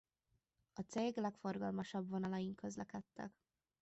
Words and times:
A 0.73 0.81
cég 0.81 1.17
legforgalmasabb 1.17 2.09
vonalain 2.09 2.55
közlekedtek. 2.55 3.33